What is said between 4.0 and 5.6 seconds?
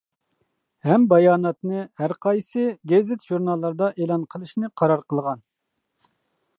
ئېلان قىلىشنى قارار قىلغان.